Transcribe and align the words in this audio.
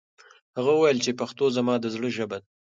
هغه 0.57 0.71
وویل 0.73 0.99
چې 1.05 1.17
پښتو 1.19 1.45
زما 1.57 1.75
د 1.79 1.85
زړه 1.95 2.09
ژبه 2.17 2.37
ده. 2.41 2.47